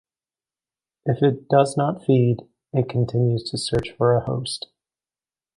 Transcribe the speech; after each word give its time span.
If 1.05 1.21
it 1.21 1.47
does 1.47 1.77
not 1.77 2.03
feed, 2.03 2.37
it 2.73 2.89
continues 2.89 3.43
to 3.51 3.57
search 3.59 3.91
for 3.99 4.15
a 4.15 4.21
host. 4.21 4.65